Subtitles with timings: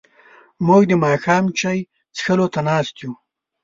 [0.67, 1.79] موږ د ماښام چای
[2.15, 3.11] څښلو ته ناست یو.